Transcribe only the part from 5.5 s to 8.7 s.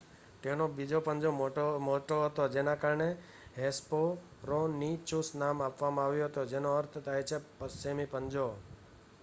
આવ્યું હતું જેનો અર્થ થાય છે "પશ્ચિમી પંજા"".